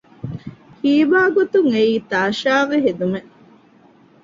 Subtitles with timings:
[0.81, 3.31] ހީވާގޮތުން އެއީ ތާޝާގެ ހެދުމެއް